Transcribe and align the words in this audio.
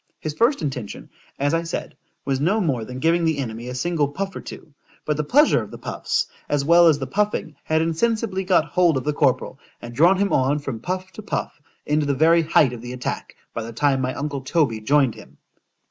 His 0.19 0.33
first 0.33 0.63
intention, 0.63 1.11
as 1.37 1.53
I 1.53 1.61
said, 1.61 1.95
was 2.25 2.39
no 2.39 2.59
more 2.59 2.83
than 2.85 2.97
giving 2.97 3.23
the 3.23 3.37
enemy 3.37 3.67
a 3.67 3.75
single 3.75 4.07
puff 4.07 4.35
or 4.35 4.41
two;—but 4.41 5.15
the 5.15 5.23
pleasure 5.23 5.61
of 5.61 5.69
the 5.69 5.77
puffs, 5.77 6.25
as 6.49 6.65
well 6.65 6.87
as 6.87 6.97
the 6.97 7.05
puffing, 7.05 7.55
had 7.65 7.83
insensibly 7.83 8.43
got 8.43 8.65
hold 8.65 8.97
of 8.97 9.03
the 9.03 9.13
corporal, 9.13 9.59
and 9.79 9.93
drawn 9.93 10.17
him 10.17 10.33
on 10.33 10.57
from 10.57 10.79
puff 10.79 11.11
to 11.11 11.21
puff, 11.21 11.61
into 11.85 12.07
the 12.07 12.15
very 12.15 12.41
height 12.41 12.73
of 12.73 12.81
the 12.81 12.93
attack, 12.93 13.35
by 13.53 13.61
the 13.61 13.73
time 13.73 14.01
my 14.01 14.15
uncle 14.15 14.41
Toby 14.41 14.79
joined 14.79 15.13
him. 15.13 15.37